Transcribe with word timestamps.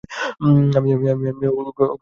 আমি 0.77 0.89
ওকে 0.95 1.07
আটকে 1.13 1.29
রাখবো। 1.47 1.83